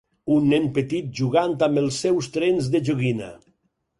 Un 0.35 0.45
nen 0.53 0.63
petit 0.77 1.11
jugant 1.19 1.53
amb 1.67 1.81
el 1.83 1.91
seus 1.99 2.31
trens 2.37 2.73
de 2.77 2.83
joguina. 2.91 3.29